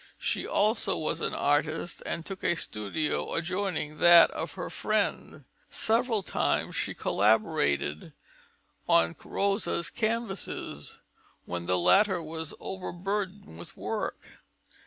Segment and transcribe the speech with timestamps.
[0.17, 6.23] She also was an artist and took a studio adjoining that of her friend; several
[6.23, 8.11] times she collaborated
[8.89, 11.03] on Rosa's canvases,
[11.45, 14.39] when the latter was over burdened with work.